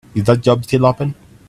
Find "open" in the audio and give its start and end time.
0.87-1.13